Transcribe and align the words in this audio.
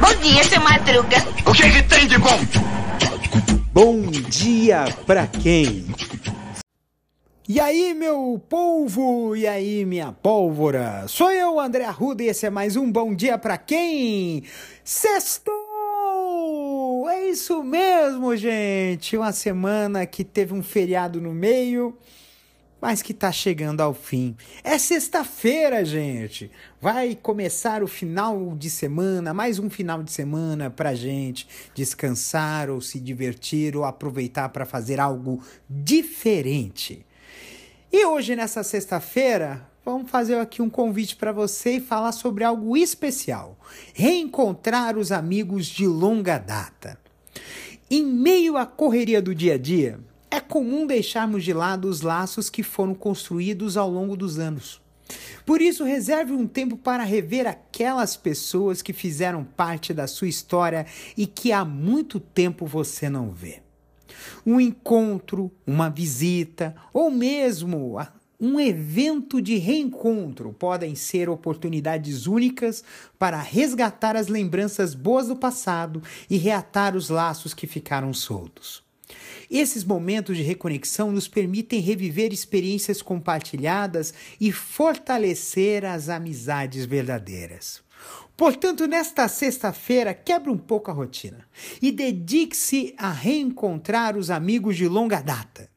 Bom 0.00 0.14
dia, 0.22 0.44
seu 0.44 0.60
Madruga. 0.60 1.16
O 1.44 1.52
que, 1.52 1.70
que 1.70 1.82
tem 1.82 2.06
de 2.06 2.18
bom? 2.18 2.38
Bom 3.72 4.02
dia 4.10 4.84
pra 5.06 5.26
quem? 5.26 5.86
E 7.48 7.60
aí, 7.60 7.94
meu 7.94 8.42
polvo, 8.48 9.36
e 9.36 9.46
aí, 9.46 9.84
minha 9.84 10.12
pólvora? 10.12 11.04
Sou 11.08 11.30
eu, 11.30 11.60
André 11.60 11.84
Arruda, 11.84 12.22
e 12.22 12.28
esse 12.28 12.46
é 12.46 12.50
mais 12.50 12.74
um 12.74 12.90
Bom 12.90 13.14
Dia 13.14 13.38
Pra 13.38 13.56
Quem? 13.56 14.42
Sextou! 14.82 15.54
É 17.08 17.28
isso 17.28 17.62
mesmo, 17.62 18.36
gente! 18.36 19.16
Uma 19.16 19.30
semana 19.32 20.06
que 20.06 20.24
teve 20.24 20.54
um 20.54 20.62
feriado 20.62 21.20
no 21.20 21.32
meio, 21.32 21.96
mas 22.80 23.02
que 23.02 23.14
tá 23.14 23.32
chegando 23.32 23.80
ao 23.80 23.94
fim. 23.94 24.36
É 24.62 24.78
sexta-feira, 24.78 25.84
gente! 25.84 26.50
Vai 26.80 27.14
começar 27.14 27.82
o 27.82 27.86
final 27.86 28.54
de 28.56 28.68
semana, 28.68 29.32
mais 29.32 29.58
um 29.58 29.70
final 29.70 30.02
de 30.02 30.12
semana 30.12 30.70
pra 30.70 30.94
gente 30.94 31.48
descansar 31.74 32.70
ou 32.70 32.80
se 32.80 33.00
divertir 33.00 33.76
ou 33.76 33.84
aproveitar 33.84 34.50
para 34.50 34.66
fazer 34.66 35.00
algo 35.00 35.42
diferente. 35.68 37.04
E 37.92 38.04
hoje, 38.04 38.36
nessa 38.36 38.62
sexta-feira, 38.62 39.66
vamos 39.84 40.10
fazer 40.10 40.38
aqui 40.38 40.60
um 40.60 40.68
convite 40.68 41.16
para 41.16 41.32
você 41.32 41.76
e 41.76 41.80
falar 41.80 42.12
sobre 42.12 42.44
algo 42.44 42.76
especial: 42.76 43.58
reencontrar 43.94 44.98
os 44.98 45.10
amigos 45.10 45.66
de 45.66 45.86
longa 45.86 46.38
data. 46.38 46.98
Em 47.88 48.04
meio 48.04 48.56
à 48.56 48.66
correria 48.66 49.22
do 49.22 49.34
dia 49.34 49.54
a 49.54 49.58
dia, 49.58 50.00
é 50.36 50.40
comum 50.40 50.86
deixarmos 50.86 51.42
de 51.44 51.52
lado 51.52 51.88
os 51.88 52.02
laços 52.02 52.50
que 52.50 52.62
foram 52.62 52.94
construídos 52.94 53.76
ao 53.76 53.90
longo 53.90 54.16
dos 54.16 54.38
anos. 54.38 54.80
Por 55.44 55.62
isso, 55.62 55.84
reserve 55.84 56.32
um 56.32 56.46
tempo 56.46 56.76
para 56.76 57.04
rever 57.04 57.46
aquelas 57.46 58.16
pessoas 58.16 58.82
que 58.82 58.92
fizeram 58.92 59.44
parte 59.44 59.94
da 59.94 60.06
sua 60.06 60.28
história 60.28 60.84
e 61.16 61.26
que 61.26 61.52
há 61.52 61.64
muito 61.64 62.18
tempo 62.18 62.66
você 62.66 63.08
não 63.08 63.30
vê 63.30 63.62
um 64.44 64.60
encontro, 64.60 65.50
uma 65.66 65.88
visita 65.88 66.74
ou 66.92 67.10
mesmo 67.10 67.98
um 68.38 68.60
evento 68.60 69.40
de 69.40 69.56
reencontro 69.56 70.52
podem 70.52 70.94
ser 70.94 71.28
oportunidades 71.28 72.26
únicas 72.26 72.84
para 73.18 73.40
resgatar 73.40 74.14
as 74.14 74.28
lembranças 74.28 74.94
boas 74.94 75.28
do 75.28 75.36
passado 75.36 76.02
e 76.28 76.36
reatar 76.36 76.94
os 76.94 77.08
laços 77.08 77.54
que 77.54 77.66
ficaram 77.66 78.12
soltos. 78.12 78.85
Esses 79.50 79.84
momentos 79.84 80.36
de 80.36 80.42
reconexão 80.42 81.12
nos 81.12 81.28
permitem 81.28 81.80
reviver 81.80 82.32
experiências 82.32 83.00
compartilhadas 83.00 84.12
e 84.40 84.50
fortalecer 84.50 85.84
as 85.84 86.08
amizades 86.08 86.84
verdadeiras. 86.84 87.84
Portanto, 88.36 88.86
nesta 88.86 89.26
sexta-feira, 89.28 90.12
quebre 90.12 90.50
um 90.50 90.58
pouco 90.58 90.90
a 90.90 90.94
rotina 90.94 91.46
e 91.80 91.90
dedique-se 91.90 92.94
a 92.98 93.10
reencontrar 93.10 94.16
os 94.16 94.30
amigos 94.30 94.76
de 94.76 94.86
longa 94.86 95.22
data. 95.22 95.70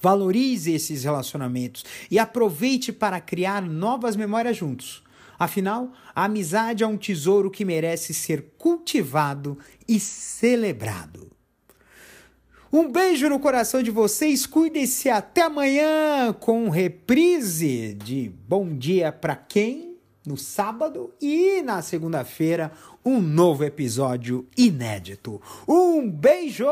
Valorize 0.00 0.72
esses 0.72 1.04
relacionamentos 1.04 1.84
e 2.10 2.18
aproveite 2.18 2.92
para 2.92 3.20
criar 3.20 3.62
novas 3.62 4.16
memórias 4.16 4.56
juntos. 4.56 5.02
Afinal, 5.38 5.92
a 6.14 6.24
amizade 6.24 6.82
é 6.82 6.86
um 6.86 6.96
tesouro 6.96 7.50
que 7.50 7.64
merece 7.64 8.12
ser 8.12 8.54
cultivado 8.58 9.56
e 9.86 10.00
celebrado. 10.00 11.37
Um 12.72 12.90
beijo 12.90 13.28
no 13.28 13.40
coração 13.40 13.82
de 13.82 13.90
vocês, 13.90 14.44
cuidem-se 14.44 15.08
até 15.08 15.42
amanhã 15.42 16.34
com 16.38 16.68
reprise 16.68 17.94
de 17.94 18.30
Bom 18.46 18.76
Dia 18.76 19.10
para 19.10 19.34
quem? 19.34 19.88
no 20.28 20.36
sábado 20.36 21.12
e 21.20 21.62
na 21.62 21.80
segunda-feira 21.80 22.70
um 23.02 23.18
novo 23.20 23.64
episódio 23.64 24.46
inédito. 24.56 25.40
Um 25.66 26.08
beijo! 26.10 26.66